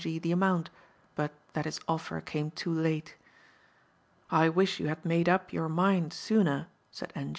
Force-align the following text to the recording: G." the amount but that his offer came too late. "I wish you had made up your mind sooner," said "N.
G." 0.01 0.17
the 0.17 0.31
amount 0.31 0.71
but 1.13 1.31
that 1.53 1.65
his 1.65 1.79
offer 1.87 2.21
came 2.21 2.49
too 2.49 2.73
late. 2.73 3.15
"I 4.31 4.49
wish 4.49 4.79
you 4.79 4.87
had 4.87 5.05
made 5.05 5.29
up 5.29 5.53
your 5.53 5.69
mind 5.69 6.11
sooner," 6.11 6.69
said 6.89 7.13
"N. 7.15 7.29